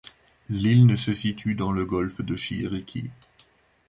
[0.49, 3.11] L'île ne situe dans le golfe de Chiriquí.